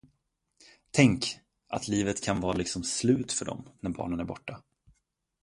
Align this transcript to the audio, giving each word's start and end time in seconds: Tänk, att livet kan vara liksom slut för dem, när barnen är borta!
Tänk, 0.91 1.39
att 1.67 1.87
livet 1.87 2.23
kan 2.23 2.39
vara 2.41 2.57
liksom 2.57 2.83
slut 2.83 3.31
för 3.31 3.45
dem, 3.45 3.69
när 3.79 3.89
barnen 3.89 4.19
är 4.19 4.23
borta! 4.23 4.61